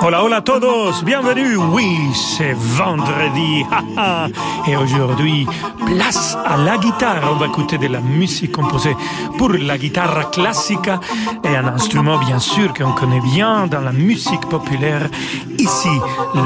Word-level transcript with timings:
Hola, 0.00 0.22
hola 0.22 0.36
a 0.36 0.42
todos, 0.42 1.02
bienvenue. 1.04 1.56
Oui, 1.56 1.98
c'est 2.14 2.52
vendredi. 2.52 3.64
Et 4.68 4.76
aujourd'hui, 4.76 5.44
place 5.86 6.36
à 6.46 6.56
la 6.56 6.78
guitare. 6.78 7.22
On 7.32 7.36
va 7.36 7.46
écouter 7.46 7.78
de 7.78 7.88
la 7.88 8.00
musique 8.00 8.52
composée 8.52 8.96
pour 9.36 9.50
la 9.50 9.76
guitare 9.76 10.30
classique 10.30 10.88
et 11.42 11.56
un 11.56 11.66
instrument 11.66 12.18
bien 12.18 12.38
sûr 12.38 12.72
qu'on 12.74 12.92
connaît 12.92 13.20
bien 13.20 13.66
dans 13.66 13.80
la 13.80 13.92
musique 13.92 14.48
populaire. 14.48 15.08
Ici, 15.58 15.88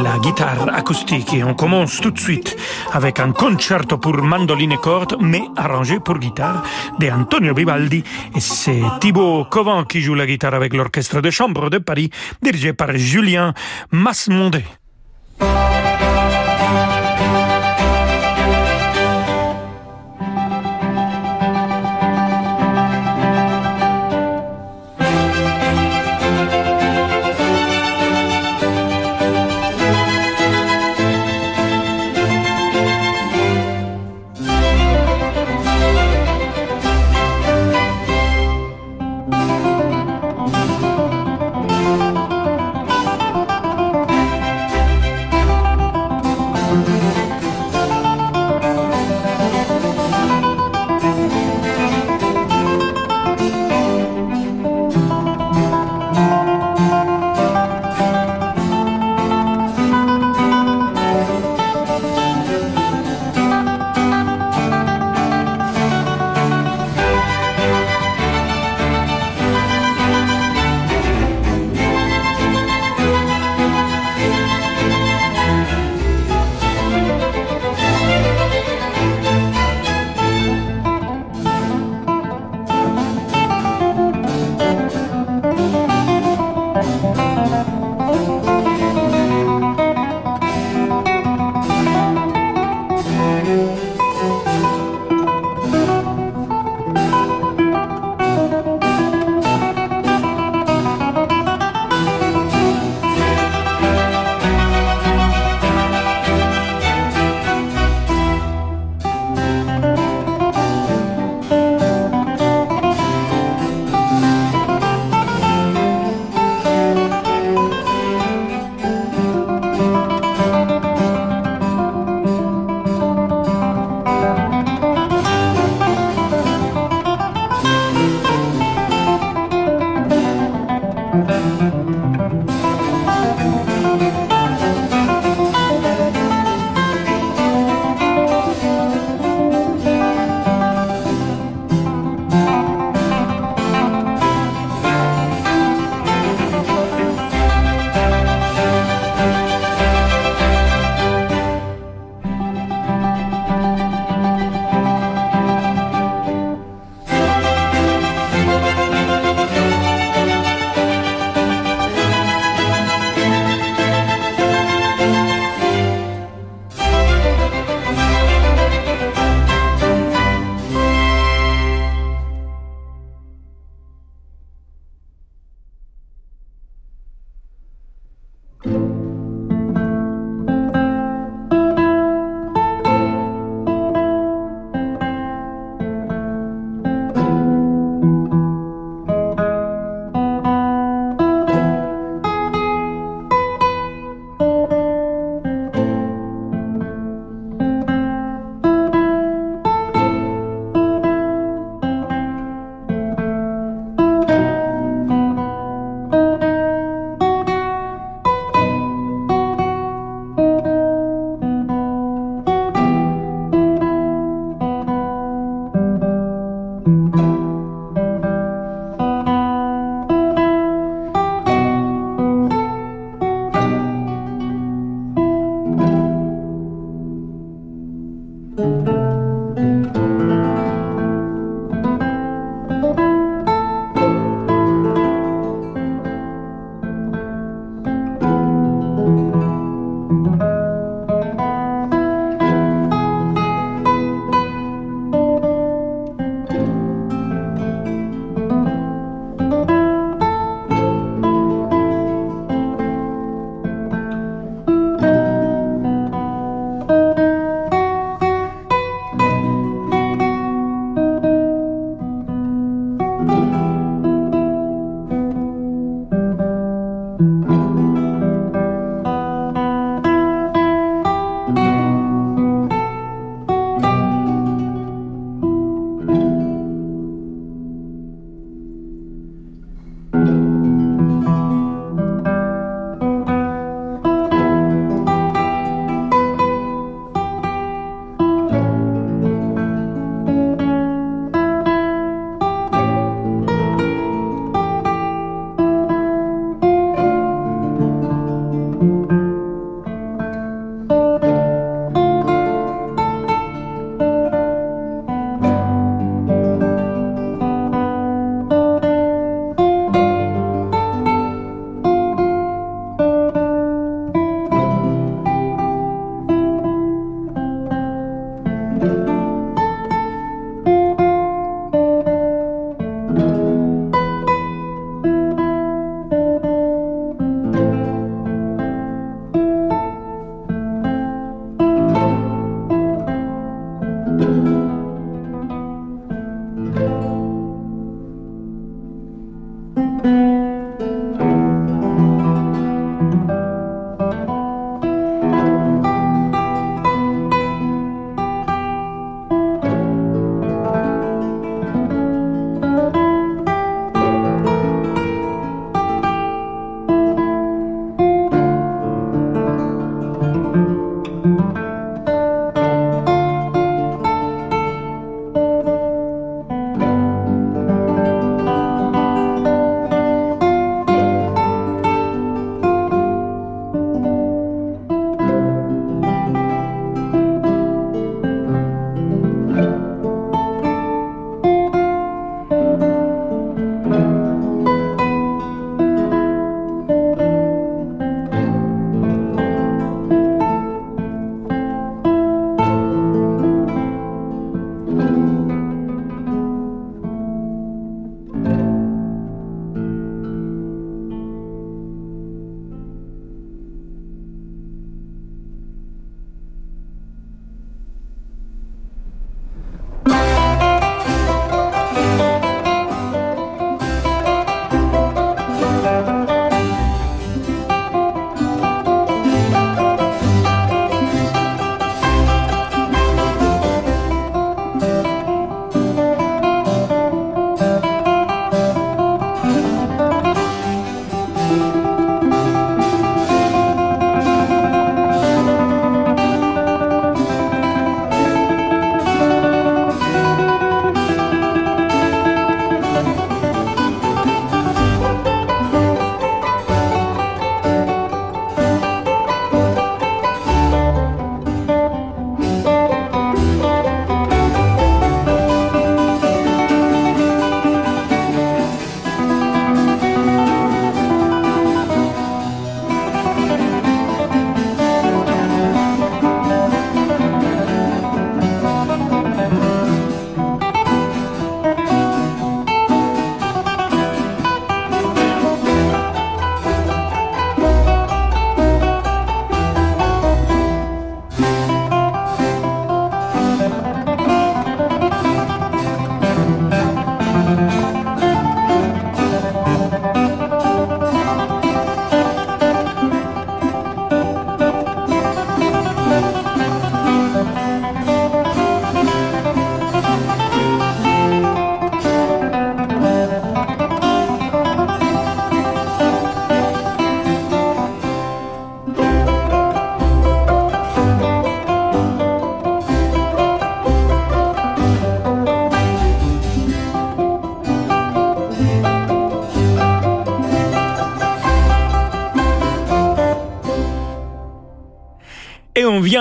la 0.02 0.18
guitare 0.18 0.74
acoustique. 0.74 1.34
Et 1.34 1.44
on 1.44 1.54
commence 1.54 2.00
tout 2.00 2.10
de 2.10 2.18
suite 2.18 2.56
avec 2.92 3.20
un 3.20 3.32
concerto 3.32 3.98
pour 3.98 4.16
mandoline 4.22 4.72
et 4.72 4.78
mais 5.20 5.42
arrangé 5.56 6.00
pour 6.00 6.18
guitare 6.18 6.62
de 6.98 7.10
Antonio 7.10 7.54
Vivaldi. 7.54 8.02
Et 8.34 8.40
c'est 8.40 8.82
Thibaut 9.00 9.44
Covan 9.44 9.84
qui 9.84 10.00
joue 10.00 10.14
la 10.14 10.26
guitare 10.26 10.54
avec 10.54 10.72
l'orchestre 10.74 11.20
de 11.20 11.30
chambre 11.30 11.68
de 11.68 11.78
Paris, 11.78 12.10
dirigé 12.42 12.72
par 12.72 12.96
Julien 12.96 13.52
Masmonde. 13.90 14.62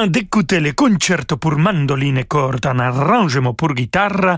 Et 0.04 0.10
on 0.10 0.31
vient 0.42 0.60
d'écouter 0.60 0.60
le 0.60 0.74
concerto 0.74 1.38
pour 1.38 1.58
mandoline 1.58 2.18
et 2.18 2.24
corde, 2.24 2.66
un 2.66 2.80
arrangement 2.80 3.54
pour 3.54 3.74
guitare 3.74 4.38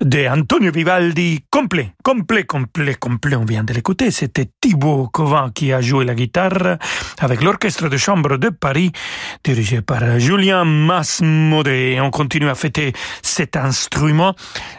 de 0.00 0.28
Antonio 0.28 0.72
Vivaldi, 0.72 1.44
complet, 1.50 1.92
complet, 2.02 2.44
complet, 2.44 2.94
complet. 2.94 3.36
On 3.36 3.44
vient 3.44 3.64
de 3.64 3.72
l'écouter. 3.72 4.10
C'était 4.10 4.48
Thibaut 4.60 5.08
Covin 5.12 5.50
qui 5.54 5.72
a 5.72 5.80
joué 5.80 6.04
la 6.04 6.14
guitare 6.14 6.78
avec 7.20 7.42
l'orchestre 7.42 7.88
de 7.88 7.96
chambre 7.96 8.38
de 8.38 8.48
Paris, 8.48 8.92
dirigé 9.44 9.82
par 9.82 10.18
Julien 10.18 10.64
Masmodé. 10.64 11.98
On 12.00 12.10
continue 12.10 12.48
à 12.48 12.54
fêter 12.54 12.92
cet 13.22 13.56
instrument. 13.56 14.34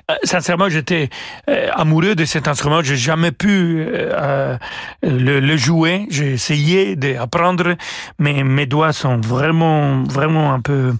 Euh, 0.09 0.15
sincèrement, 0.23 0.69
j'étais 0.69 1.09
euh, 1.49 1.69
amoureux 1.73 2.15
de 2.15 2.25
cet 2.25 2.47
instrument. 2.47 2.81
J'ai 2.81 2.97
jamais 2.97 3.31
pu 3.31 3.85
euh, 3.87 4.57
le, 5.03 5.39
le, 5.39 5.57
jouer. 5.57 6.07
J'ai 6.09 6.33
essayé 6.33 6.95
d'apprendre, 6.95 7.75
mais 8.19 8.43
mes 8.43 8.65
doigts 8.65 8.93
sont 8.93 9.17
vraiment, 9.21 10.03
vraiment 10.03 10.40
un 10.49 10.61
peu 10.61 10.93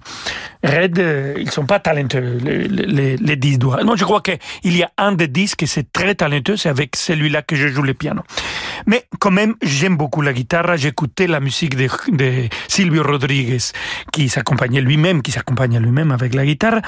raides. 0.64 1.02
Ils 1.38 1.50
sont 1.50 1.66
pas 1.66 1.80
talentueux, 1.80 2.38
les, 2.44 2.68
les, 2.68 3.18
les 3.18 3.36
dix 3.38 3.58
doigts. 3.58 3.84
Non, 3.84 3.96
je 3.96 4.04
crois 4.04 4.22
qu'il 4.22 4.78
y 4.78 4.84
a 4.84 4.92
un 4.98 5.14
des 5.14 5.28
disques 5.30 5.64
et 5.64 5.68
c'est 5.68 5.92
très 5.92 6.16
talentueux. 6.16 6.58
C'est 6.58 6.70
avec 6.70 6.96
celui-là 6.98 7.42
que 7.42 7.56
je 7.56 7.70
joue 7.70 7.82
le 7.82 7.94
piano. 7.94 8.22
Mais 8.88 9.06
quand 9.20 9.32
même, 9.32 9.56
j'aime 9.62 9.96
beaucoup 9.96 10.22
la 10.22 10.34
guitare. 10.34 10.78
J'écoutais 10.78 11.28
la 11.28 11.40
musique 11.40 11.76
de, 11.76 11.88
de 12.12 12.50
Silvio 12.68 13.04
Rodriguez, 13.04 13.60
qui 14.12 14.28
s'accompagnait 14.28 14.82
lui-même, 14.82 15.22
qui 15.22 15.32
s'accompagne 15.32 15.80
lui-même 15.80 16.12
avec 16.12 16.34
la 16.34 16.46
guitare. 16.46 16.82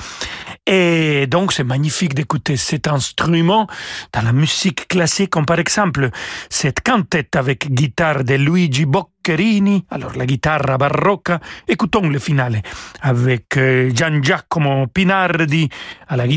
Et 0.66 1.28
donc, 1.28 1.54
c'est 1.54 1.64
magnifique 1.64 2.14
d'écouter 2.14 2.58
cet 2.58 2.88
instrument 2.88 3.68
dans 4.12 4.22
la 4.22 4.34
musique 4.34 4.88
classique, 4.88 5.30
comme 5.30 5.46
par 5.46 5.60
exemple 5.60 6.10
cette 6.50 6.82
quintette 6.82 7.36
avec 7.36 7.72
guitare 7.72 8.24
de 8.24 8.36
Luigi 8.36 8.86
Boccherini, 9.24 9.86
alors 9.90 10.18
la 10.18 10.26
guitare 10.26 10.78
barocca. 10.78 11.40
Écoutons 11.66 12.10
le 12.10 12.20
finale 12.20 12.62
avec 13.02 13.58
Gian 13.58 14.22
Giacomo 14.22 14.88
Pinardi 14.88 15.70
à 16.10 16.18
la 16.18 16.28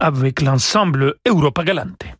avec 0.00 0.42
l'ensemble 0.42 1.14
Europa 1.24 1.62
Galante. 1.62 2.17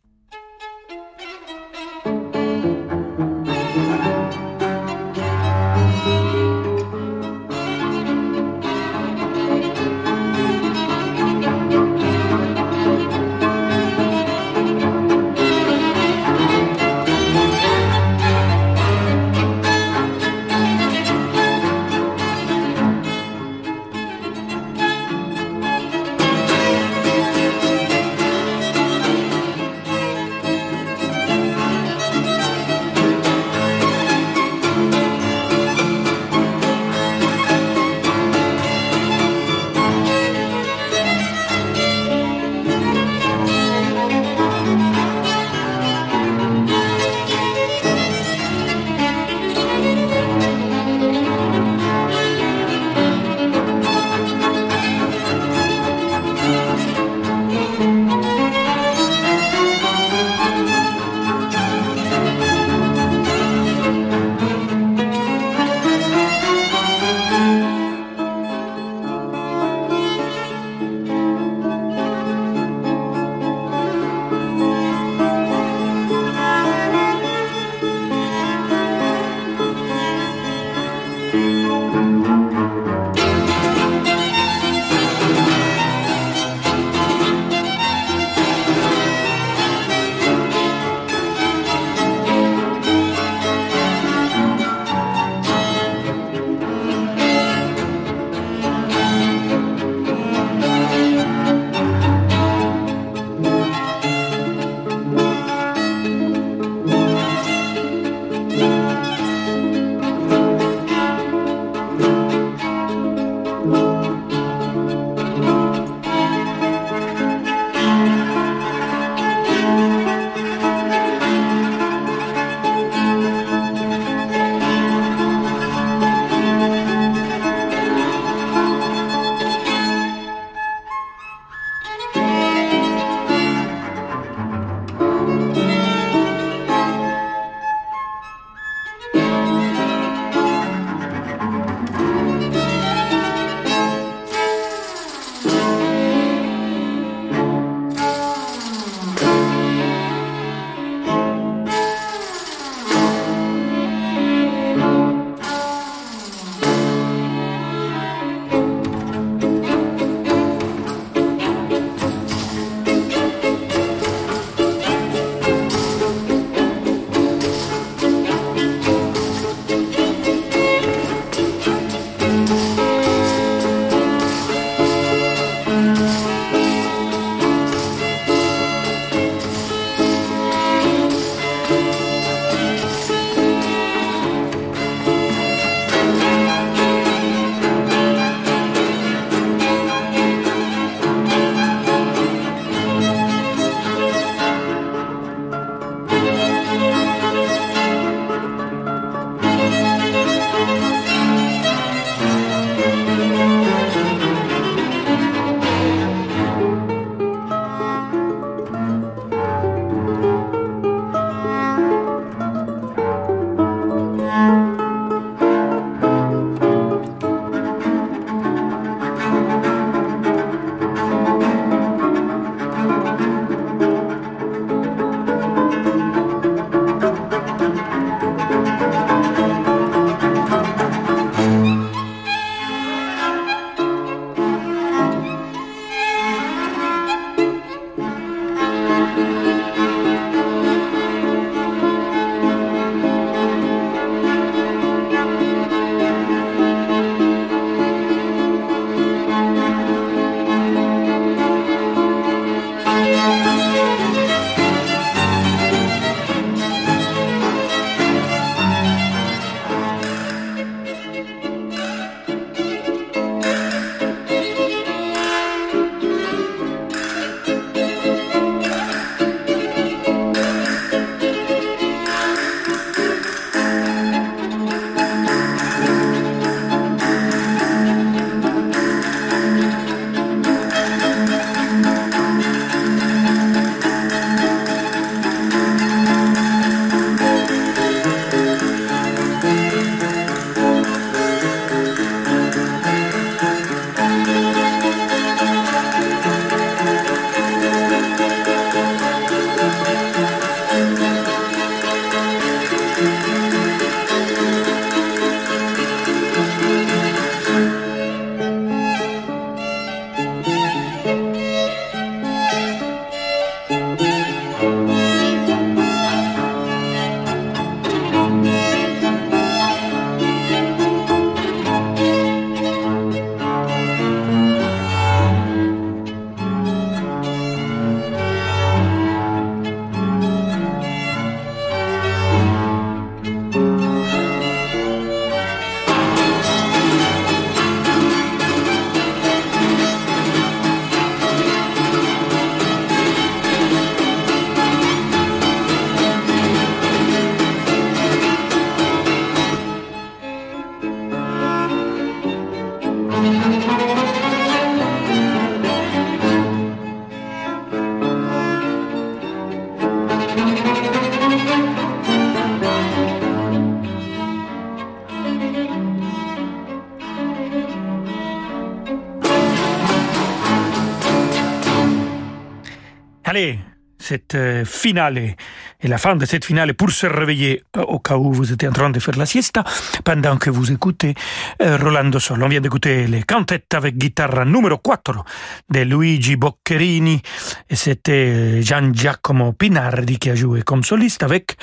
Finale 374.65 375.35
et 375.81 375.87
la 375.87 375.97
fin 375.97 376.15
de 376.15 376.25
cette 376.25 376.43
finale 376.43 376.73
pour 376.73 376.91
se 376.91 377.07
réveiller 377.07 377.63
euh, 377.77 377.81
au 377.83 377.99
cas 377.99 378.17
où 378.17 378.33
vous 378.33 378.51
étiez 378.51 378.67
en 378.67 378.73
train 378.73 378.89
de 378.89 378.99
faire 378.99 379.17
la 379.17 379.25
siesta 379.25 379.63
pendant 380.03 380.37
que 380.37 380.49
vous 380.49 380.71
écoutez 380.71 381.13
euh, 381.61 381.77
Rolando 381.77 382.19
Sol. 382.19 382.43
On 382.43 382.49
vient 382.49 382.59
d'écouter 382.59 383.07
les 383.07 383.23
cantettes 383.23 383.73
avec 383.73 383.97
guitare 383.97 384.45
numéro 384.45 384.77
4 384.77 385.23
de 385.69 385.79
Luigi 385.81 386.35
Boccherini 386.35 387.21
et 387.69 387.75
c'était 387.75 388.61
Gian 388.61 388.91
Giacomo 388.93 389.53
Pinardi 389.53 390.19
qui 390.19 390.29
a 390.29 390.35
joué 390.35 390.63
comme 390.63 390.83
soliste 390.83 391.23
avec 391.23 391.55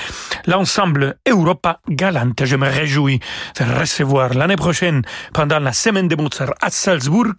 l'ensemble 0.47 1.17
Europa 1.29 1.81
Galante. 1.89 2.45
Je 2.45 2.57
me 2.57 2.69
réjouis 2.69 3.21
de 3.59 3.79
recevoir 3.79 4.33
l'année 4.33 4.57
prochaine 4.57 5.03
pendant 5.35 5.59
la 5.59 5.75
semaine 5.75 6.09
de 6.09 6.17
Mozart 6.17 6.55
à 6.63 6.71
Salzbourg 6.71 7.35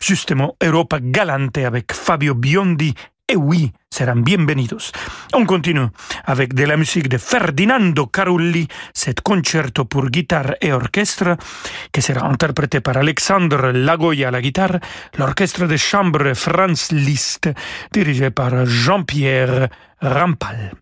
justement 0.00 0.56
Europa 0.62 0.98
Galante 1.00 1.58
avec 1.58 1.92
Fabio 1.92 2.34
Biondi 2.34 2.94
et 3.30 3.36
oui, 3.36 3.72
seront 3.90 4.22
bienvenidos. 4.22 4.90
On 5.34 5.46
continue 5.46 5.86
avec 6.24 6.52
de 6.52 6.64
la 6.64 6.76
musique 6.76 7.08
de 7.08 7.16
Ferdinando 7.16 8.06
Carulli, 8.06 8.66
cet 8.92 9.20
concerto 9.20 9.84
pour 9.84 10.10
guitare 10.10 10.54
et 10.60 10.72
orchestre, 10.72 11.36
qui 11.92 12.02
sera 12.02 12.26
interprété 12.26 12.80
par 12.80 12.96
Alexandre 12.96 13.70
Lagoya 13.70 14.28
à 14.28 14.30
la 14.32 14.42
guitare, 14.42 14.80
l'orchestre 15.16 15.66
de 15.66 15.76
chambre 15.76 16.34
Franz 16.34 16.92
Liszt, 16.92 17.48
dirigé 17.92 18.30
par 18.30 18.66
Jean-Pierre 18.66 19.68
Rampal. 20.02 20.72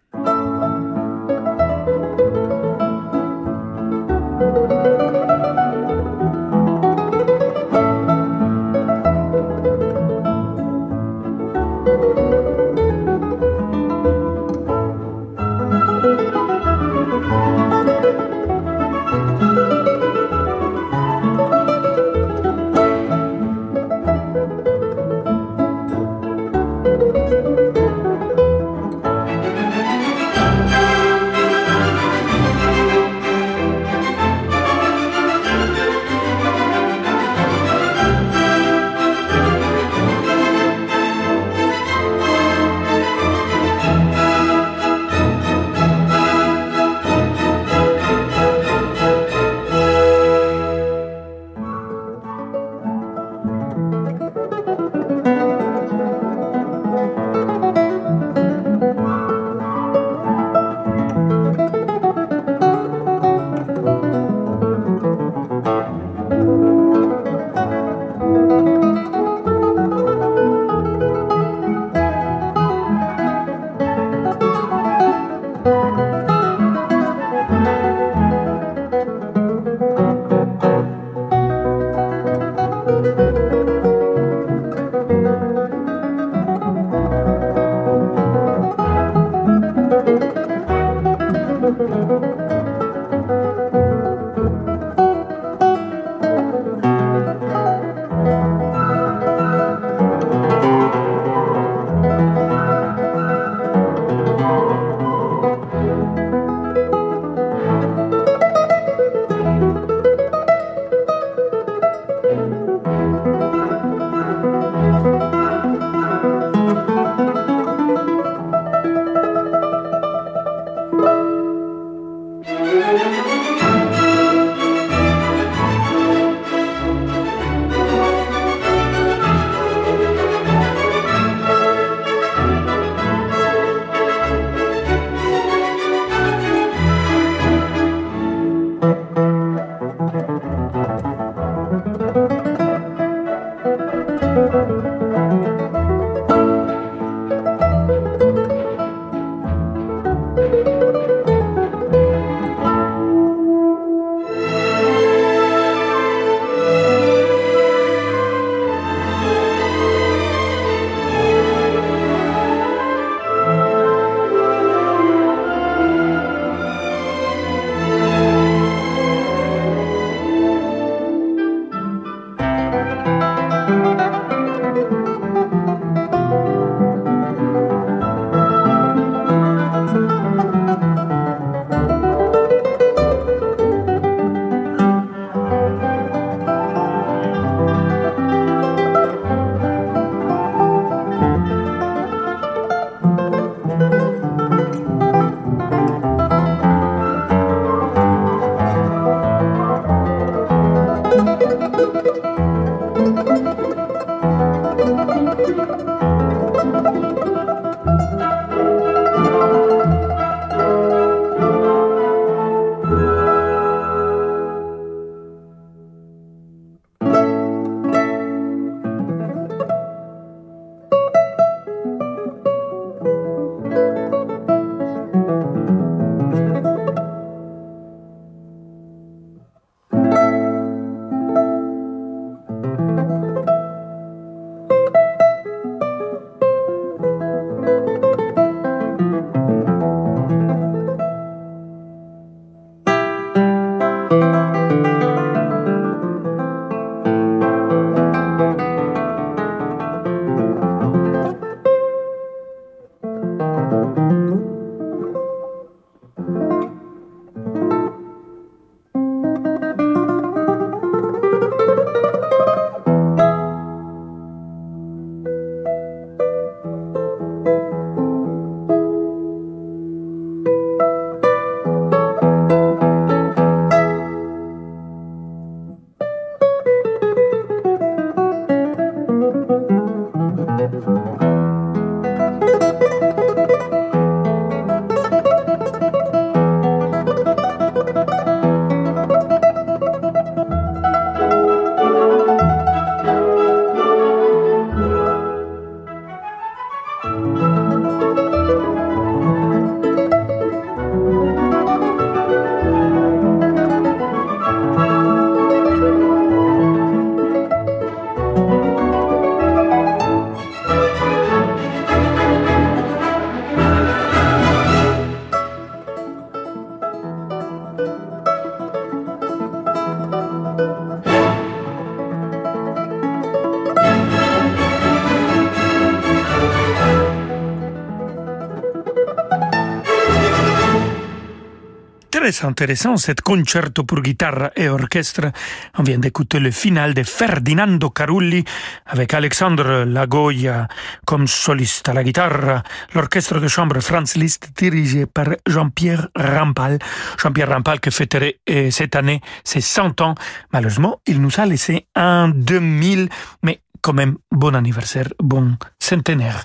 Très 332.30 332.46
intéressant, 332.46 332.96
cet 332.96 333.22
concerto 333.22 333.84
pour 333.84 334.02
guitare 334.02 334.50
et 334.54 334.68
orchestre. 334.68 335.32
On 335.78 335.82
vient 335.82 335.98
d'écouter 335.98 336.38
le 336.40 336.50
final 336.50 336.92
de 336.92 337.02
Ferdinando 337.02 337.90
Carulli 337.90 338.44
avec 338.86 339.14
Alexandre 339.14 339.84
Lagoya 339.84 340.68
comme 341.06 341.26
soliste 341.26 341.88
à 341.88 341.94
la 341.94 342.04
guitare, 342.04 342.62
l'orchestre 342.94 343.40
de 343.40 343.48
chambre 343.48 343.80
Franz 343.80 344.18
Liszt 344.18 344.50
dirigé 344.56 345.06
par 345.06 345.28
Jean-Pierre 345.46 346.08
Rampal. 346.16 346.78
Jean-Pierre 347.18 347.48
Rampal 347.48 347.80
qui 347.80 347.90
fêterait 347.90 348.38
euh, 348.50 348.70
cette 348.70 348.96
année 348.96 349.20
ses 349.44 349.62
100 349.62 350.00
ans. 350.02 350.14
Malheureusement, 350.52 351.00
il 351.06 351.22
nous 351.22 351.32
a 351.38 351.46
laissé 351.46 351.86
en 351.96 352.28
2000, 352.28 353.08
mais 353.42 353.60
quand 353.80 353.94
même, 353.94 354.16
bon 354.30 354.54
anniversaire, 354.54 355.08
bon 355.22 355.56
centenaire. 355.78 356.44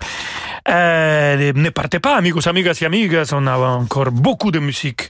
Euh, 0.69 1.51
ne 1.53 1.69
partez 1.69 1.99
pas, 1.99 2.15
amigos, 2.15 2.47
amigas 2.47 2.77
et 2.81 2.85
amigas, 2.85 3.31
on 3.33 3.47
a 3.47 3.57
encore 3.57 4.11
beaucoup 4.11 4.51
de 4.51 4.59
musique 4.59 5.09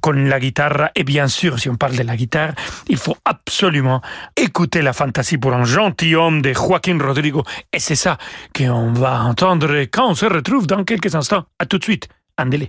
con 0.00 0.12
la 0.12 0.40
guitare. 0.40 0.90
Et 0.94 1.04
bien 1.04 1.28
sûr, 1.28 1.58
si 1.58 1.68
on 1.68 1.76
parle 1.76 1.96
de 1.96 2.02
la 2.02 2.16
guitare, 2.16 2.52
il 2.88 2.96
faut 2.96 3.16
absolument 3.24 4.00
écouter 4.36 4.82
la 4.82 4.92
fantasy 4.92 5.38
pour 5.38 5.52
un 5.52 5.64
gentilhomme 5.64 6.42
de 6.42 6.52
Joaquin 6.52 6.98
Rodrigo. 6.98 7.42
Et 7.72 7.78
c'est 7.78 7.96
ça 7.96 8.16
qu'on 8.56 8.92
va 8.92 9.22
entendre 9.22 9.84
quand 9.92 10.08
on 10.10 10.14
se 10.14 10.26
retrouve 10.26 10.66
dans 10.66 10.84
quelques 10.84 11.14
instants. 11.14 11.44
À 11.58 11.66
tout 11.66 11.78
de 11.78 11.84
suite. 11.84 12.08
Andele. 12.38 12.68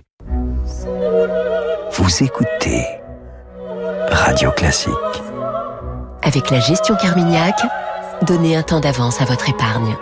Vous 1.92 2.22
écoutez 2.22 2.84
Radio 4.10 4.50
Classique. 4.52 4.92
Avec 6.22 6.50
la 6.50 6.60
gestion 6.60 6.96
Carmignac, 6.96 7.60
donnez 8.22 8.56
un 8.56 8.62
temps 8.62 8.80
d'avance 8.80 9.20
à 9.20 9.24
votre 9.24 9.48
épargne. 9.48 9.96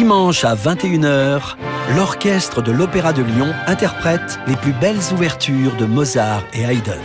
Dimanche 0.00 0.46
à 0.46 0.54
21h, 0.54 1.56
l'orchestre 1.94 2.62
de 2.62 2.72
l'Opéra 2.72 3.12
de 3.12 3.22
Lyon 3.22 3.52
interprète 3.66 4.40
les 4.46 4.56
plus 4.56 4.72
belles 4.72 5.12
ouvertures 5.12 5.76
de 5.76 5.84
Mozart 5.84 6.42
et 6.54 6.62
Haydn. 6.62 7.02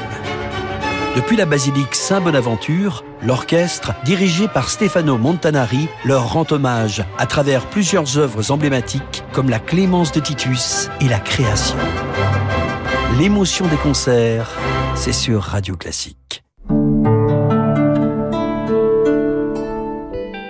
Depuis 1.14 1.36
la 1.36 1.46
basilique 1.46 1.94
Saint-Bonaventure, 1.94 3.04
l'orchestre, 3.22 3.92
dirigé 4.06 4.48
par 4.48 4.70
Stefano 4.70 5.18
Montanari, 5.18 5.90
leur 6.06 6.32
rend 6.32 6.46
hommage 6.52 7.04
à 7.18 7.26
travers 7.26 7.66
plusieurs 7.66 8.18
œuvres 8.18 8.50
emblématiques 8.50 9.26
comme 9.34 9.50
la 9.50 9.60
Clémence 9.60 10.14
de 10.14 10.22
Titus 10.22 10.90
et 11.02 11.10
la 11.10 11.20
Création. 11.20 11.76
L'émotion 13.20 13.68
des 13.68 13.76
concerts, 13.76 14.48
c'est 14.96 15.12
sur 15.12 15.42
Radio 15.42 15.76
Classique. 15.76 16.45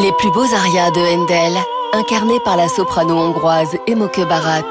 Les 0.00 0.12
plus 0.12 0.30
beaux 0.30 0.54
arias 0.54 0.92
de 0.92 1.00
Handel, 1.00 1.58
incarnés 1.92 2.38
par 2.44 2.56
la 2.56 2.68
soprano 2.68 3.18
hongroise 3.18 3.76
Emoke 3.88 4.20
Barat. 4.28 4.62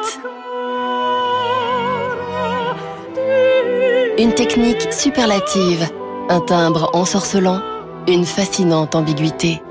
Une 4.18 4.34
technique 4.34 4.94
superlative, 4.94 5.90
un 6.30 6.40
timbre 6.40 6.90
ensorcelant, 6.94 7.60
une 8.08 8.26
fascinante 8.26 8.96
ambiguïté. 8.96 9.62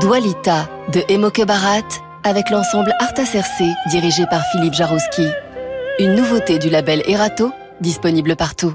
Dualita 0.00 0.68
de 0.92 1.02
Emoke 1.08 1.44
Barat 1.44 1.88
avec 2.22 2.48
l'ensemble 2.50 2.94
Arta 3.00 3.24
Cersei 3.24 3.72
dirigé 3.90 4.24
par 4.30 4.42
Philippe 4.52 4.74
Jarouski. 4.74 5.26
Une 5.98 6.14
nouveauté 6.14 6.60
du 6.60 6.70
label 6.70 7.02
Erato, 7.08 7.50
disponible 7.80 8.36
partout. 8.36 8.74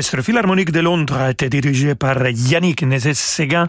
L'Orchestre 0.00 0.22
Philharmonique 0.22 0.72
de 0.72 0.80
Londres 0.80 1.28
été 1.28 1.50
dirigé 1.50 1.94
par 1.94 2.26
Yannick 2.26 2.82
Nézet-Séguin 2.84 3.66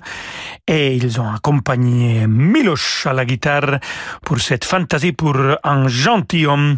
et 0.65 0.95
ils 0.95 1.19
ont 1.19 1.29
accompagné 1.29 2.25
Miloš 2.25 3.05
à 3.05 3.11
la 3.11 3.25
guitare 3.25 3.79
pour 4.23 4.39
cette 4.39 4.63
fantaisie 4.63 5.11
pour 5.11 5.35
un 5.61 5.89
gentilhomme. 5.89 6.77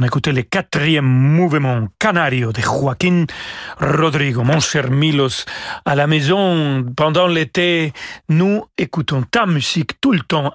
On 0.00 0.04
a 0.04 0.06
écouté 0.06 0.30
le 0.30 0.42
quatrième 0.42 1.04
mouvement 1.04 1.88
Canario 1.98 2.52
de 2.52 2.60
Joaquin 2.60 3.24
Rodrigo. 3.80 4.44
Mon 4.44 4.60
cher 4.60 4.92
Milos, 4.92 5.44
à 5.84 5.96
la 5.96 6.06
maison, 6.06 6.84
pendant 6.96 7.26
l'été, 7.26 7.92
nous 8.28 8.64
écoutons 8.78 9.22
ta 9.22 9.44
musique 9.44 10.00
tout 10.00 10.12
le 10.12 10.20
temps, 10.20 10.54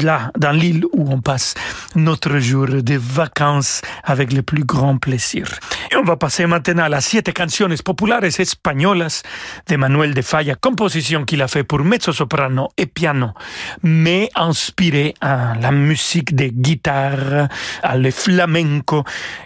là, 0.00 0.30
dans 0.38 0.52
l'île 0.52 0.86
où 0.94 1.12
on 1.12 1.20
passe 1.20 1.52
notre 1.94 2.38
jour 2.38 2.66
de 2.68 2.94
vacances 2.94 3.82
avec 4.02 4.32
le 4.32 4.40
plus 4.40 4.64
grand 4.64 4.96
plaisir. 4.96 5.46
Et 5.92 5.96
on 5.96 6.02
va 6.02 6.16
passer 6.16 6.46
maintenant 6.46 6.84
à 6.84 6.88
la 6.88 7.02
Siete 7.02 7.34
Canciones 7.34 7.76
Populares 7.84 8.24
Españolas 8.40 9.22
de 9.68 9.76
Manuel 9.76 10.14
de 10.14 10.22
Falla, 10.22 10.54
composition 10.54 11.26
qu'il 11.26 11.42
a 11.42 11.48
fait 11.48 11.64
pour 11.64 11.80
mezzo-soprano 11.80 12.70
et 12.78 12.86
piano, 12.86 13.32
mais 13.82 14.30
inspiré 14.34 15.12
à 15.20 15.52
la 15.60 15.70
musique 15.70 16.34
de 16.34 16.46
guitare, 16.46 17.48
à 17.82 17.98
le 17.98 18.10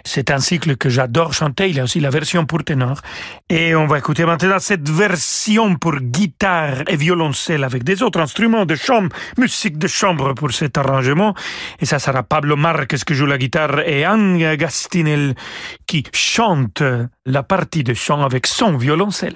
C'est 0.03 0.31
un 0.31 0.39
cycle 0.39 0.77
que 0.77 0.89
j'adore 0.89 1.33
chanter. 1.33 1.69
Il 1.69 1.75
y 1.75 1.79
a 1.79 1.83
aussi 1.83 1.99
la 1.99 2.09
version 2.09 2.45
pour 2.45 2.63
ténor. 2.63 3.01
Et 3.49 3.75
on 3.75 3.87
va 3.87 3.97
écouter 3.97 4.25
maintenant 4.25 4.59
cette 4.59 4.87
version 4.89 5.75
pour 5.75 5.95
guitare 5.97 6.83
et 6.87 6.95
violoncelle 6.95 7.63
avec 7.63 7.83
des 7.83 8.03
autres 8.03 8.19
instruments 8.19 8.65
de 8.65 8.75
chambre, 8.75 9.09
musique 9.37 9.77
de 9.77 9.87
chambre 9.87 10.33
pour 10.33 10.51
cet 10.51 10.77
arrangement. 10.77 11.33
Et 11.79 11.85
ça 11.85 11.99
sera 11.99 12.23
Pablo 12.23 12.55
Marquez 12.55 12.97
qui 13.05 13.15
joue 13.15 13.25
la 13.25 13.37
guitare 13.37 13.79
et 13.87 14.03
Anne 14.03 14.37
Gastinel 14.55 15.35
qui 15.87 16.03
chante 16.13 16.83
la 17.25 17.43
partie 17.43 17.83
de 17.83 17.93
chant 17.93 18.23
avec 18.23 18.47
son 18.47 18.77
violoncelle. 18.77 19.35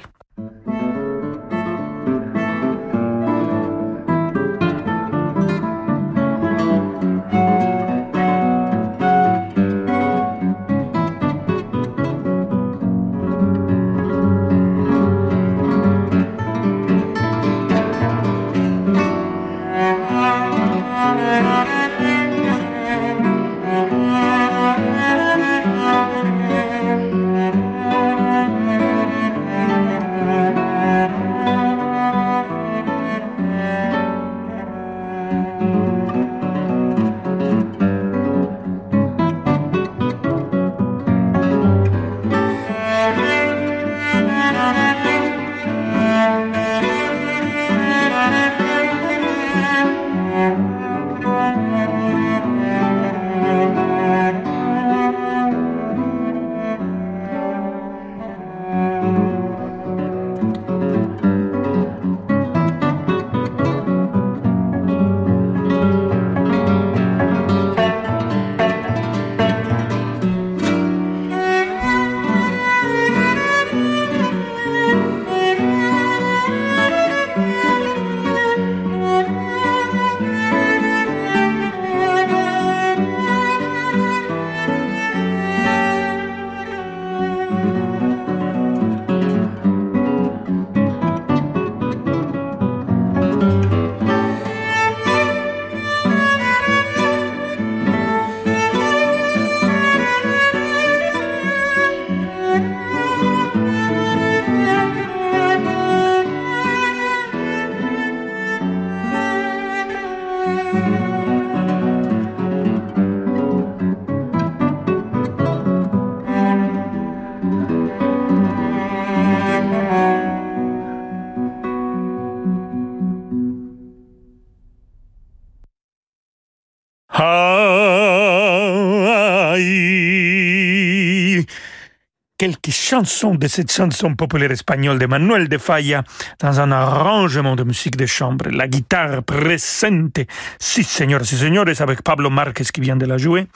Chanson 132.69 133.35
de 133.35 133.47
cette 133.47 133.71
chanson 133.71 134.15
populaire 134.15 134.51
espagnole 134.51 134.99
de 134.99 135.05
Manuel 135.05 135.47
de 135.47 135.57
Falla 135.57 136.03
dans 136.39 136.59
un 136.59 136.71
arrangement 136.71 137.55
de 137.55 137.63
musique 137.63 137.95
de 137.95 138.05
chambre. 138.05 138.49
La 138.49 138.67
guitare 138.67 139.23
présente, 139.23 140.19
si 140.59 140.83
señoras 140.83 141.29
y 141.31 141.37
señores, 141.37 141.81
avec 141.81 142.01
Pablo 142.01 142.29
Márquez 142.29 142.65
qui 142.73 142.81
vient 142.81 142.95
de 142.97 143.05
la 143.05 143.17
jouer, 143.17 143.47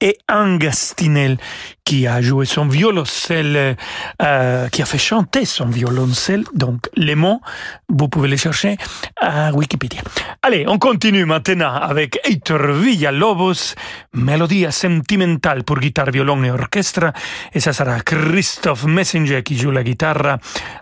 et 0.00 0.18
Angastinel 0.30 1.38
qui 1.86 2.06
a 2.08 2.20
joué 2.20 2.46
son 2.46 2.66
violoncelle, 2.66 3.76
euh, 4.20 4.68
qui 4.68 4.82
a 4.82 4.84
fait 4.84 4.98
chanter 4.98 5.44
son 5.44 5.66
violoncelle. 5.66 6.44
Donc, 6.52 6.90
les 6.96 7.14
mots, 7.14 7.40
vous 7.88 8.08
pouvez 8.08 8.28
les 8.28 8.36
chercher 8.36 8.76
à 9.20 9.52
Wikipédia. 9.52 10.02
Allez, 10.42 10.66
on 10.66 10.78
continue 10.78 11.24
maintenant 11.24 11.74
avec 11.74 12.18
Heitor 12.24 12.72
Villalobos, 12.72 13.76
mélodie 14.14 14.66
sentimentale 14.70 15.62
pour 15.62 15.78
guitare, 15.78 16.10
violon 16.10 16.42
et 16.42 16.50
orchestre. 16.50 17.12
Et 17.54 17.60
ça 17.60 17.72
sera 17.72 18.00
Christophe 18.00 18.84
Messenger 18.86 19.44
qui 19.44 19.56
joue 19.56 19.70
la 19.70 19.84
guitare, 19.84 20.38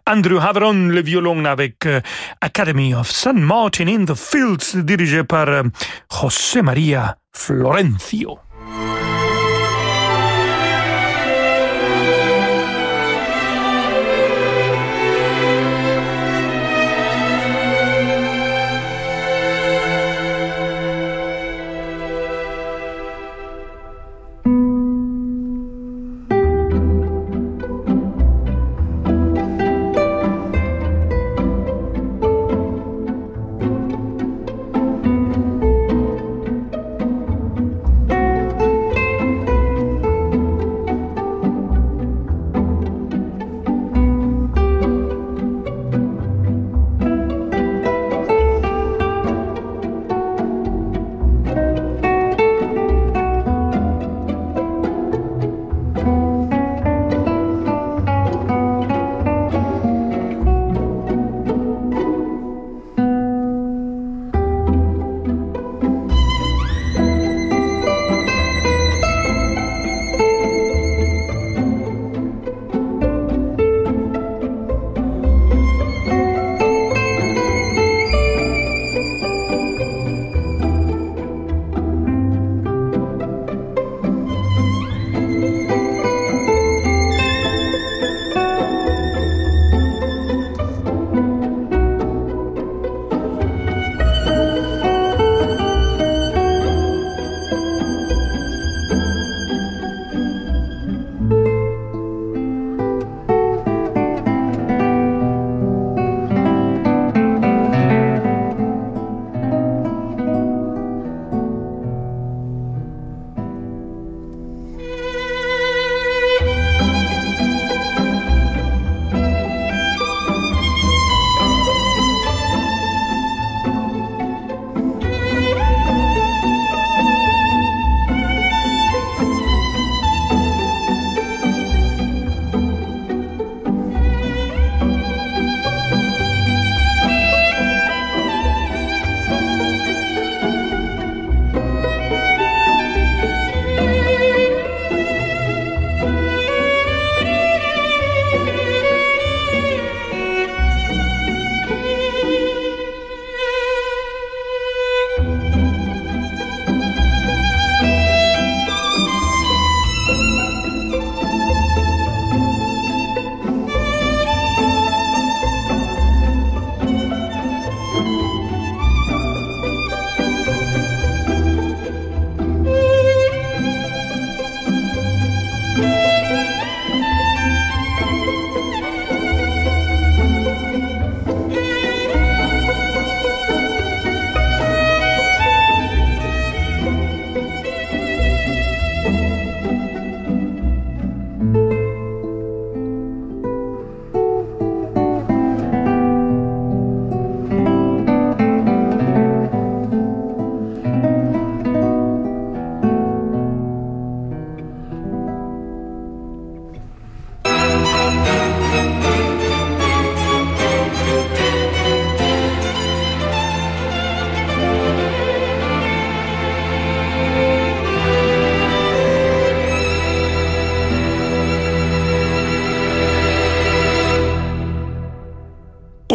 Andrew 0.07 0.39
Havron 0.39 0.89
le 0.89 1.03
violon 1.03 1.45
avec 1.45 1.85
euh, 1.85 2.01
Academy 2.41 2.95
of 2.95 3.11
St. 3.11 3.35
Martin 3.35 3.89
in 3.89 4.07
the 4.07 4.15
Fields, 4.15 4.83
dirigé 4.83 5.23
par 5.23 5.49
euh, 5.49 5.65
José 6.11 6.63
María 6.63 7.19
Florencio. 7.31 8.39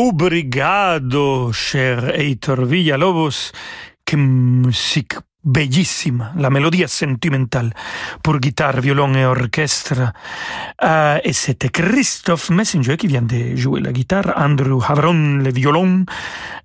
Obrigado, 0.02 1.52
cher 1.52 2.16
Heitor 2.16 2.66
Villalobos. 2.66 3.52
Che 4.02 4.16
musique 4.16 5.29
bellissima, 5.42 6.34
la 6.36 6.50
melodia 6.50 6.88
sentimentale 6.88 7.74
pour 8.22 8.40
guitare, 8.40 8.82
violon 8.82 9.14
et 9.16 9.26
orchestre. 9.26 10.12
Euh, 10.84 11.20
et 11.24 11.34
c'était 11.34 11.70
Christophe 11.70 12.50
Messenger 12.50 12.98
qui 12.98 13.08
vient 13.08 13.22
de 13.22 13.56
jouer 13.56 13.82
la 13.82 13.92
guitare, 13.92 14.34
Andrew 14.36 14.82
Havron 14.86 15.38
le 15.38 15.52
violon, 15.52 16.06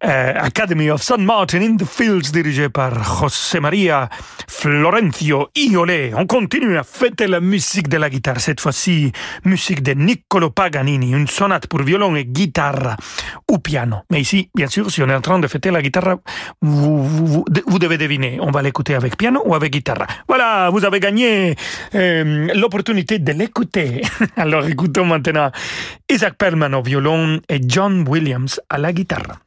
euh, 0.04 0.32
Academy 0.36 0.90
of 0.90 1.02
St. 1.02 1.18
Martin 1.18 1.62
in 1.62 1.76
the 1.76 1.84
Fields 1.84 2.32
dirigé 2.32 2.68
par 2.68 3.20
José 3.20 3.60
Maria 3.60 4.08
Florencio 4.48 5.48
Iole. 5.54 6.12
On 6.16 6.26
continue 6.26 6.76
à 6.76 6.82
fêter 6.82 7.26
la 7.26 7.40
musique 7.40 7.88
de 7.88 7.96
la 7.96 8.10
guitare, 8.10 8.40
cette 8.40 8.60
fois-ci 8.60 9.12
musique 9.44 9.82
de 9.82 9.92
Niccolo 9.92 10.50
Paganini, 10.50 11.12
une 11.12 11.28
sonate 11.28 11.66
pour 11.66 11.82
violon 11.82 12.16
et 12.16 12.24
guitare 12.24 12.96
ou 13.50 13.58
piano. 13.58 13.98
Mais 14.10 14.20
ici, 14.20 14.50
bien 14.54 14.66
sûr, 14.66 14.90
si 14.90 15.02
on 15.02 15.08
est 15.08 15.14
en 15.14 15.20
train 15.20 15.38
de 15.38 15.46
fêter 15.46 15.70
la 15.70 15.82
guitare, 15.82 16.16
vous, 16.60 17.04
vous, 17.04 17.78
devez 17.78 17.98
deviner, 17.98 18.38
on 18.40 18.50
va 18.50 18.62
avec 18.94 19.16
piano 19.16 19.42
ou 19.44 19.54
avec 19.54 19.72
guitare. 19.72 20.06
Voilà, 20.28 20.70
vous 20.70 20.84
avez 20.84 21.00
gagné 21.00 21.54
euh, 21.94 22.48
l'opportunité 22.54 23.18
de 23.18 23.32
l'écouter. 23.32 24.02
Alors 24.36 24.66
écoutons 24.66 25.06
maintenant 25.06 25.50
Isaac 26.10 26.34
Perlman 26.36 26.74
au 26.74 26.82
violon 26.82 27.40
et 27.48 27.60
John 27.66 28.04
Williams 28.08 28.60
à 28.68 28.78
la 28.78 28.92
guitare. 28.92 29.38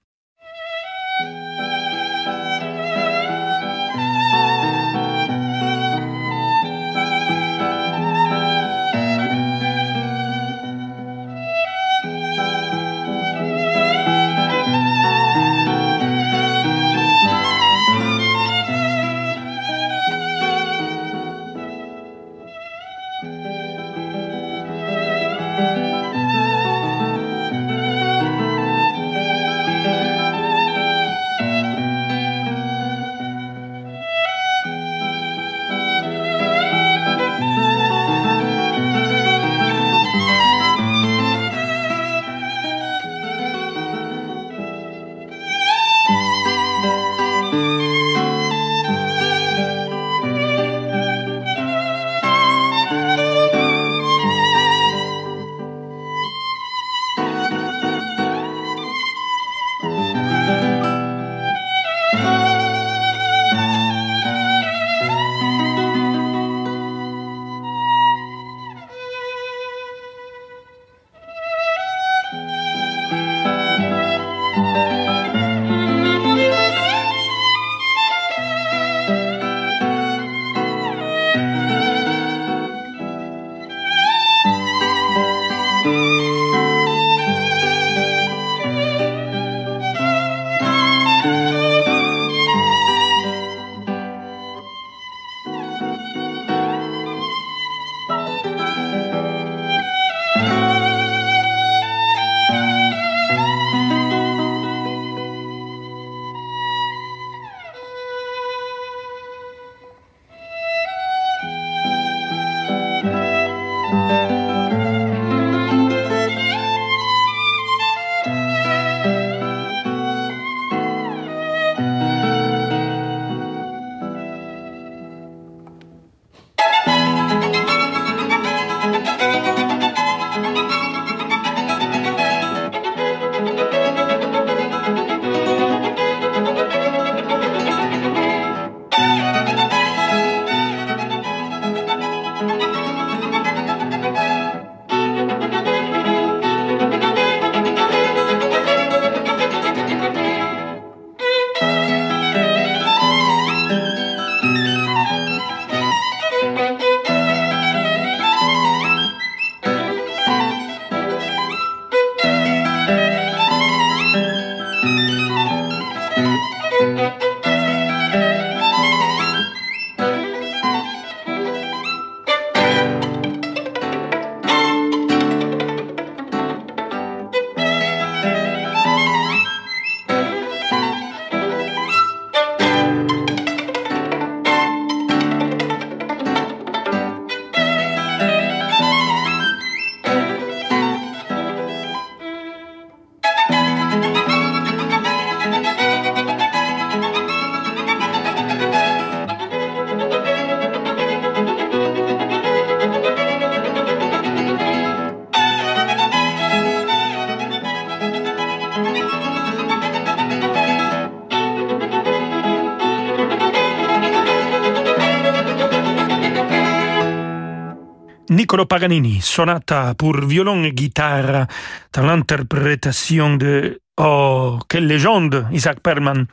Niccolo 218.58 218.66
Paganini, 218.66 219.22
sonata 219.22 219.93
pour 219.95 220.26
violon 220.26 220.64
et 220.64 220.72
guitare, 220.72 221.45
dans 221.93 222.01
l'interprétation 222.01 223.36
de 223.36 223.80
Oh, 223.99 224.60
quelle 224.70 224.86
légende, 224.86 225.47
Isaac 225.51 225.80
Perlman 225.80 226.26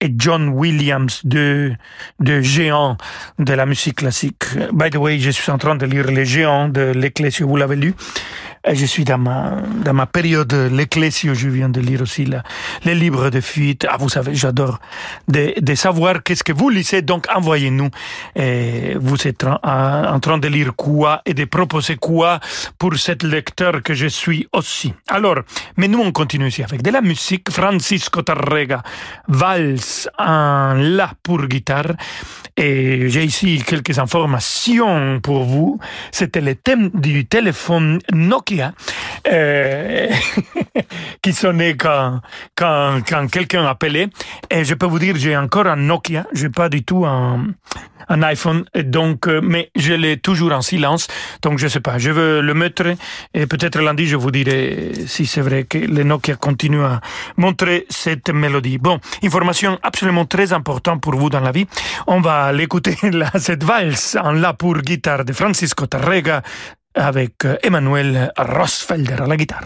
et 0.00 0.14
John 0.16 0.48
Williams, 0.48 1.20
deux, 1.24 1.74
deux 2.20 2.40
géants 2.40 2.96
de 3.38 3.52
la 3.52 3.66
musique 3.66 3.96
classique. 3.96 4.44
By 4.72 4.88
the 4.88 4.96
way, 4.96 5.18
je 5.18 5.30
suis 5.30 5.50
en 5.50 5.58
train 5.58 5.74
de 5.74 5.84
lire 5.84 6.06
Les 6.06 6.24
géants 6.24 6.68
de 6.68 6.92
l'Ecclésia, 6.94 7.44
vous 7.44 7.56
l'avez 7.56 7.76
lu. 7.76 7.94
Je 8.70 8.86
suis 8.86 9.04
dans 9.04 9.18
ma, 9.18 9.56
dans 9.84 9.92
ma 9.92 10.06
période 10.06 10.52
l'Ecclesio, 10.52 11.34
je 11.34 11.48
viens 11.48 11.68
de 11.68 11.80
lire 11.80 12.02
aussi 12.02 12.24
la, 12.24 12.44
les 12.84 12.94
livres 12.94 13.28
de 13.28 13.40
fuite. 13.40 13.84
Ah, 13.90 13.96
vous 13.98 14.08
savez, 14.08 14.36
j'adore 14.36 14.78
de, 15.26 15.54
de 15.60 15.74
savoir 15.74 16.22
qu'est-ce 16.22 16.44
que 16.44 16.52
vous 16.52 16.70
lisez, 16.70 17.02
donc 17.02 17.26
envoyez-nous. 17.34 17.90
Vous 18.36 19.26
êtes 19.26 19.44
en, 19.44 20.20
train 20.20 20.38
de 20.38 20.46
lire 20.46 20.76
quoi 20.76 21.22
et 21.26 21.34
de 21.34 21.44
proposer 21.44 21.96
quoi 21.96 22.38
pour 22.78 22.94
cette 22.96 23.24
lecteur 23.24 23.82
que 23.82 23.94
je 23.94 24.06
suis 24.06 24.46
aussi. 24.52 24.94
Alors, 25.08 25.40
mais 25.76 25.88
nous 25.88 25.98
on 25.98 26.12
continue 26.12 26.46
ici 26.46 26.62
avec 26.62 26.82
de 26.82 26.90
la 26.90 27.00
musique. 27.00 27.50
Francisco 27.50 28.22
Tarrega, 28.22 28.82
Vals 29.26 30.08
en 30.18 30.74
La 30.74 31.10
pour 31.24 31.44
guitare. 31.46 31.94
Et 32.56 33.08
j'ai 33.08 33.24
ici 33.24 33.62
quelques 33.66 33.98
informations 33.98 35.20
pour 35.20 35.42
vous. 35.44 35.80
C'était 36.12 36.42
le 36.42 36.54
thème 36.54 36.90
du 36.92 37.24
téléphone 37.24 37.98
Nokia 38.12 38.51
euh, 39.28 40.08
qui 41.22 41.32
sonnait 41.32 41.76
quand, 41.76 42.20
quand, 42.54 43.00
quand 43.06 43.30
quelqu'un 43.30 43.66
appelait. 43.66 44.08
Et 44.50 44.64
je 44.64 44.74
peux 44.74 44.86
vous 44.86 44.98
dire, 44.98 45.16
j'ai 45.16 45.36
encore 45.36 45.66
un 45.66 45.76
Nokia. 45.76 46.26
J'ai 46.32 46.50
pas 46.50 46.68
du 46.68 46.84
tout 46.84 47.04
un, 47.06 47.46
un 48.08 48.22
iPhone. 48.22 48.64
Donc, 48.74 49.28
euh, 49.28 49.40
mais 49.42 49.70
je 49.76 49.94
l'ai 49.94 50.18
toujours 50.18 50.52
en 50.52 50.62
silence. 50.62 51.08
Donc, 51.42 51.58
je 51.58 51.68
sais 51.68 51.80
pas. 51.80 51.98
Je 51.98 52.10
veux 52.10 52.40
le 52.40 52.54
mettre 52.54 52.84
et 53.34 53.46
peut-être 53.46 53.80
lundi, 53.80 54.06
je 54.06 54.16
vous 54.16 54.30
dirai 54.30 54.92
si 55.06 55.26
c'est 55.26 55.40
vrai 55.40 55.64
que 55.64 55.78
le 55.78 56.02
Nokia 56.02 56.36
continue 56.36 56.82
à 56.82 57.00
montrer 57.36 57.86
cette 57.88 58.30
mélodie. 58.30 58.78
Bon, 58.78 58.98
information 59.22 59.78
absolument 59.82 60.26
très 60.26 60.52
importante 60.52 61.00
pour 61.00 61.14
vous 61.14 61.30
dans 61.30 61.40
la 61.40 61.52
vie. 61.52 61.66
On 62.06 62.20
va 62.20 62.52
l'écouter, 62.52 62.96
cette 63.38 63.64
valse 63.64 64.16
en 64.20 64.32
la 64.32 64.52
pour 64.52 64.78
guitare 64.78 65.24
de 65.24 65.32
Francisco 65.32 65.86
Tarrega 65.86 66.42
avec 66.94 67.44
Emmanuel 67.62 68.32
Rosfelder 68.36 69.22
à 69.22 69.26
la 69.26 69.36
guitare. 69.36 69.64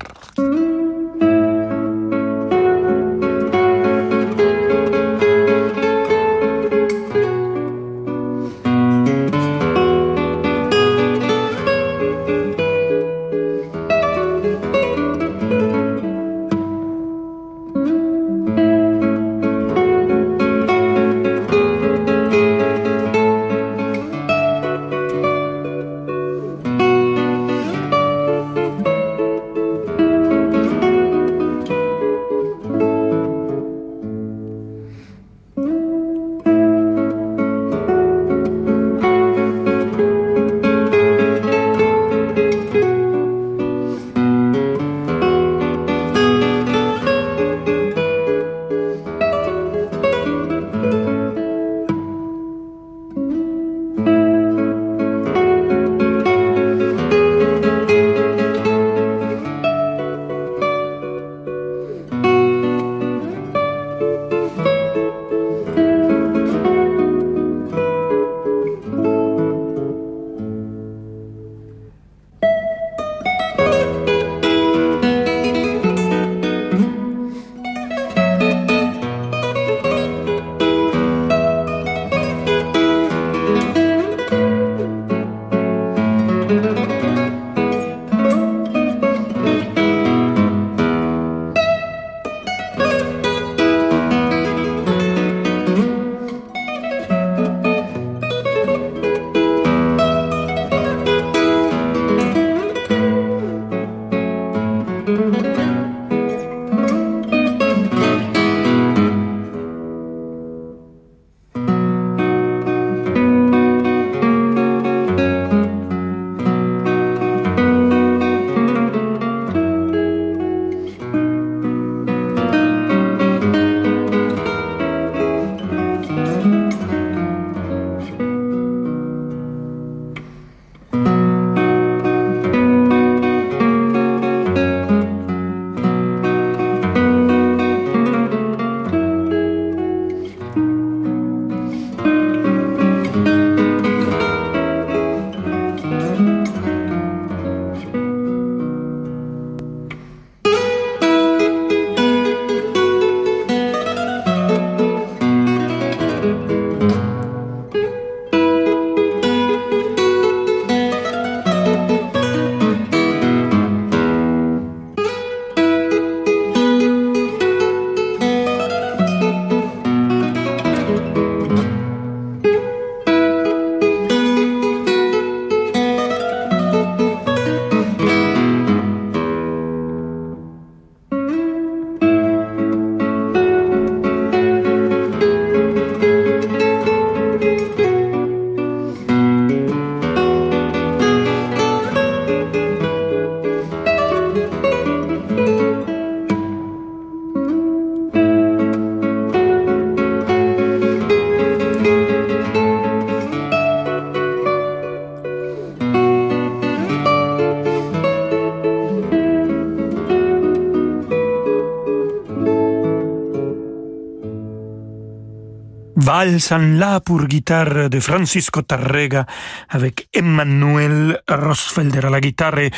Vals 216.27 216.53
en 216.53 216.79
la 216.79 217.01
pour 217.01 217.27
guitare 217.27 217.89
de 217.89 218.01
Francisco 218.01 218.63
Tarrega 218.63 219.27
avec 219.69 220.09
Emmanuel 220.13 221.21
Rosfelder 221.29 222.05
à 222.05 222.11
la 222.11 222.21
guitare. 222.21 222.71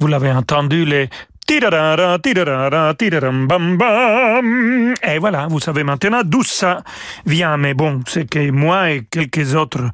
Vous 0.00 0.08
l'avez 0.08 0.32
entendu, 0.32 0.84
les. 0.84 1.08
Et 1.48 1.60
voilà, 5.20 5.46
vous 5.48 5.60
savez 5.60 5.84
maintenant 5.84 6.22
d'où 6.24 6.42
ça 6.42 6.82
vient. 7.24 7.56
Bon, 7.74 8.00
c'est 8.08 8.28
que 8.28 8.50
moi 8.50 8.90
et 8.90 9.04
quelques 9.08 9.54
autres 9.54 9.88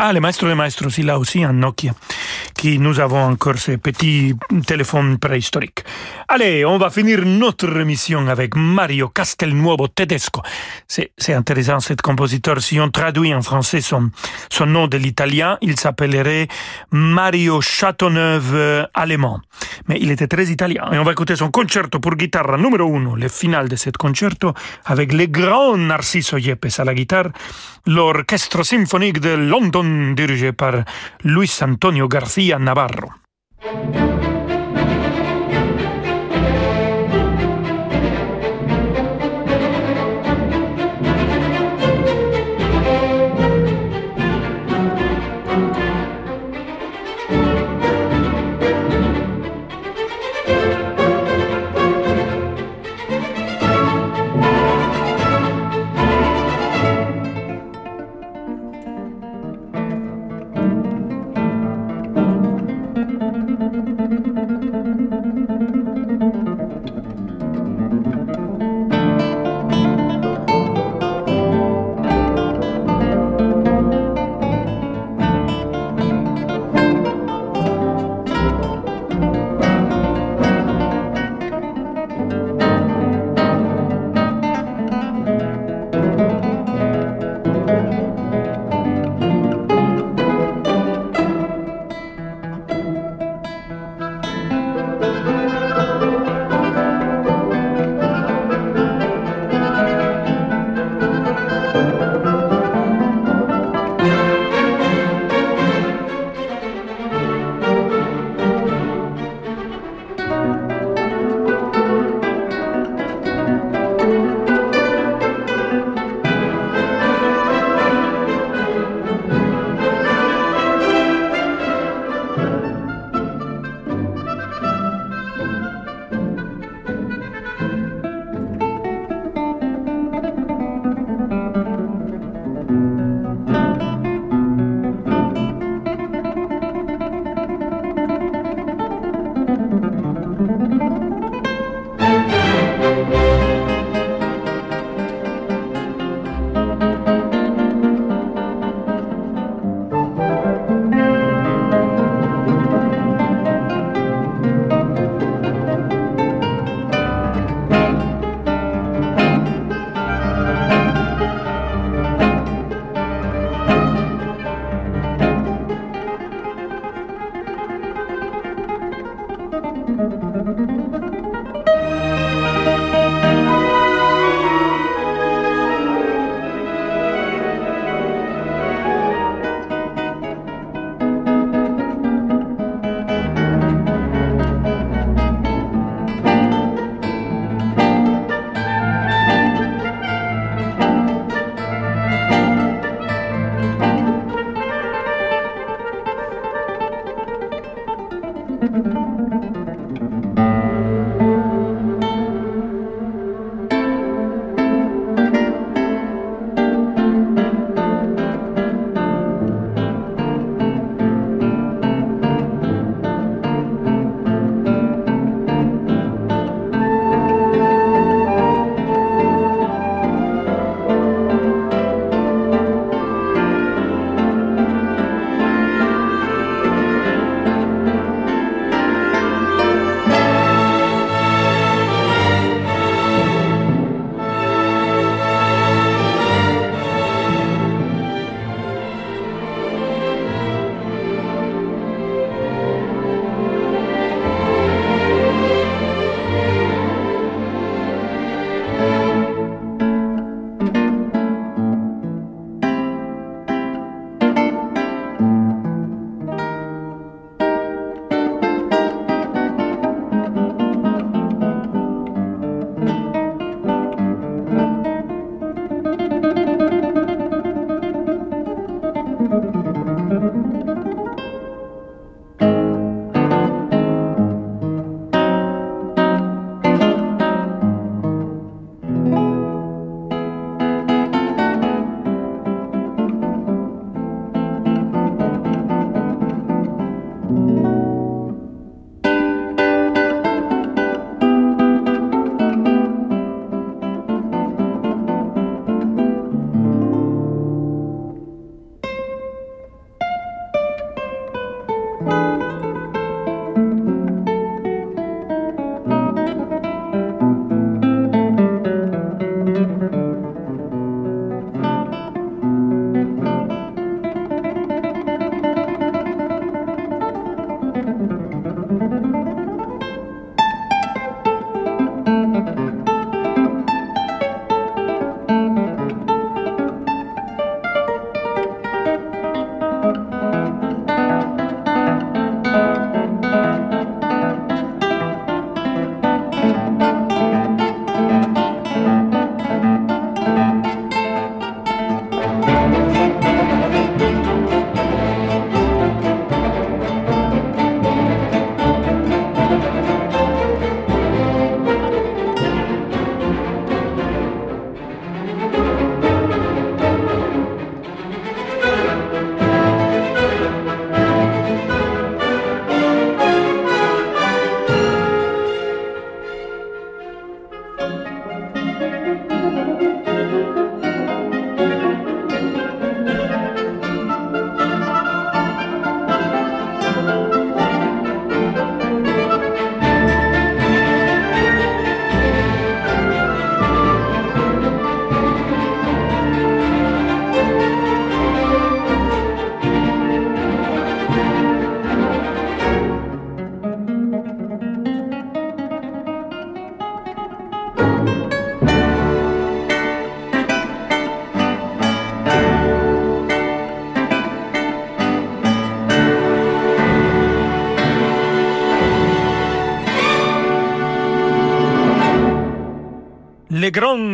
Ah, 0.00 0.12
le 0.12 0.20
maestro 0.20 0.46
de 0.46 0.54
maestros, 0.54 0.96
il 0.98 1.10
a 1.10 1.18
aussi 1.18 1.42
un 1.42 1.52
Nokia, 1.52 1.92
qui 2.56 2.78
nous 2.78 3.00
avons 3.00 3.20
encore 3.20 3.58
ces 3.58 3.78
petits 3.78 4.32
téléphones 4.64 5.18
préhistoriques. 5.18 5.82
Allez, 6.28 6.64
on 6.64 6.78
va 6.78 6.88
finir 6.90 7.24
notre 7.24 7.76
émission 7.80 8.28
avec 8.28 8.54
Mario 8.54 9.08
Castelnuovo 9.08 9.88
Tedesco. 9.88 10.40
C'est 10.86 11.34
intéressant, 11.34 11.80
cet 11.80 12.00
compositeur. 12.00 12.62
Si 12.62 12.78
on 12.78 12.90
traduit 12.90 13.34
en 13.34 13.42
français 13.42 13.80
son, 13.80 14.10
son 14.48 14.66
nom 14.66 14.86
de 14.86 14.98
l'italien, 14.98 15.58
il 15.62 15.80
s'appellerait 15.80 16.46
Mario 16.92 17.60
Chateauneuf 17.60 18.44
euh, 18.52 18.84
allemand. 18.94 19.40
Mais 19.88 19.98
il 20.00 20.12
était 20.12 20.28
très 20.28 20.46
italien. 20.46 20.88
Et 20.92 20.98
on 21.00 21.02
va 21.02 21.10
écouter 21.10 21.34
son 21.34 21.50
concerto 21.50 21.98
pour 21.98 22.14
guitare 22.14 22.56
numéro 22.56 22.94
1, 22.94 23.16
le 23.16 23.28
final 23.28 23.68
de 23.68 23.74
ce 23.74 23.90
concerto, 23.90 24.54
avec 24.84 25.12
le 25.12 25.26
grand 25.26 25.76
Narciso 25.76 26.36
Yepes 26.36 26.78
à 26.78 26.84
la 26.84 26.94
guitare, 26.94 27.30
l'orchestre 27.84 28.62
symphonique 28.62 29.18
de 29.18 29.30
London 29.30 29.87
dirigé 30.14 30.52
par 30.52 30.84
Luis 31.22 31.62
Antonio 31.62 32.08
García 32.08 32.58
Navarro. 32.58 33.14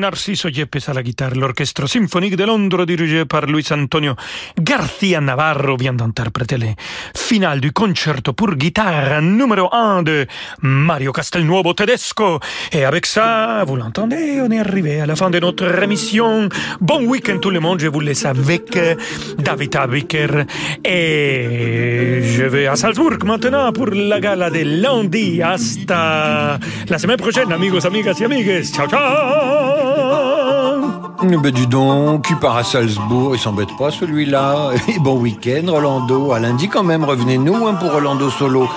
Narciso 0.04 0.50
Yepes 0.50 0.86
à 0.88 0.92
la 0.92 1.02
guitare, 1.02 1.34
l'orchestre 1.34 1.86
symphonique 1.86 2.36
de 2.36 2.44
Londres 2.44 2.84
dirigé 2.84 3.24
par 3.24 3.46
Luis 3.46 3.64
Antonio 3.70 4.14
García 4.60 5.18
Navarro 5.18 5.78
vient 5.78 5.94
d'interpréter 5.94 6.58
le 6.58 6.66
finale 7.16 7.58
du 7.58 7.72
concerto 7.72 8.34
pour 8.34 8.54
guitare 8.54 9.22
numéro 9.22 9.70
1 9.72 10.02
de 10.02 10.26
Mario 10.60 11.10
Castelnuovo 11.10 11.72
Tedesco. 11.72 12.38
Et 12.70 12.84
avec 12.84 13.06
ça, 13.06 13.64
vous 13.66 13.76
l'entendez, 13.76 14.42
on 14.42 14.50
est 14.50 14.58
arrivé 14.58 15.00
à 15.00 15.06
la 15.06 15.16
fin 15.16 15.30
de 15.30 15.40
notre 15.40 15.82
émission. 15.82 16.50
Bon 16.82 17.02
week-end 17.06 17.38
tout 17.38 17.48
le 17.48 17.60
monde, 17.60 17.80
je 17.80 17.88
vous 17.88 18.00
laisse 18.00 18.26
avec 18.26 18.78
David 19.38 19.74
Abiker 19.74 20.44
et 20.84 22.20
je 22.22 22.42
vais 22.42 22.66
à 22.66 22.76
Salzbourg 22.76 23.24
maintenant 23.24 23.72
pour 23.72 23.86
la 23.86 24.20
gala 24.20 24.50
de 24.50 24.64
lundi. 24.82 25.40
Hasta 25.40 26.58
la 26.90 26.98
semaine 26.98 27.16
prochaine, 27.16 27.50
amigos, 27.50 27.86
amigas 27.86 28.20
et 28.20 28.24
amigues. 28.26 28.64
Ciao, 28.64 28.86
ciao 28.86 29.93
Ben 31.22 31.50
du 31.50 31.66
donc, 31.66 32.26
qui 32.26 32.34
part 32.34 32.56
à 32.56 32.64
Salzbourg, 32.64 33.34
il 33.34 33.38
s'embête 33.38 33.74
pas 33.78 33.90
celui-là. 33.90 34.70
Bon 35.00 35.18
week-end, 35.18 35.62
Rolando. 35.66 36.32
À 36.32 36.40
lundi 36.40 36.68
quand 36.68 36.82
même, 36.82 37.04
revenez-nous 37.04 37.66
hein, 37.66 37.74
pour 37.74 37.92
Rolando 37.92 38.28
Solo. 38.30 38.68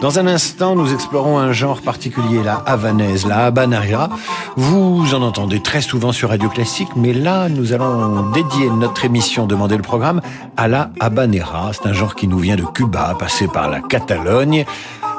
Dans 0.00 0.18
un 0.18 0.26
instant, 0.26 0.74
nous 0.76 0.94
explorons 0.94 1.38
un 1.38 1.52
genre 1.52 1.82
particulier, 1.82 2.42
la 2.42 2.54
havanaise, 2.64 3.26
la 3.26 3.46
habanera. 3.46 4.08
Vous 4.56 5.14
en 5.14 5.22
entendez 5.22 5.60
très 5.60 5.82
souvent 5.82 6.12
sur 6.12 6.30
Radio 6.30 6.48
Classique, 6.48 6.88
mais 6.96 7.12
là, 7.12 7.48
nous 7.48 7.74
allons 7.74 8.30
dédier 8.30 8.70
notre 8.70 9.04
émission 9.04 9.46
Demander 9.46 9.76
le 9.76 9.82
programme 9.82 10.22
à 10.56 10.68
la 10.68 10.90
habanera. 11.00 11.72
C'est 11.74 11.88
un 11.88 11.92
genre 11.92 12.14
qui 12.14 12.28
nous 12.28 12.38
vient 12.38 12.56
de 12.56 12.64
Cuba, 12.64 13.14
passé 13.18 13.46
par 13.46 13.68
la 13.68 13.80
Catalogne. 13.80 14.64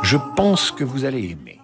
Je 0.02 0.18
pense 0.36 0.72
que 0.72 0.84
vous 0.84 1.06
allez 1.06 1.38
aimer. 1.40 1.61